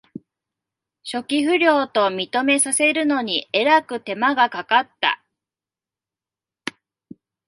[1.03, 5.21] 初期不良と認めさせるのにえらく手間がかかった